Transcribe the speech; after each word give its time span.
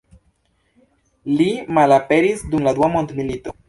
Li 1.37 1.49
malaperis 1.81 2.45
dum 2.53 2.71
la 2.71 2.79
dua 2.83 2.95
mondmilito. 2.99 3.59